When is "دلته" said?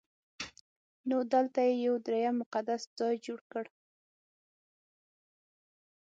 1.33-1.59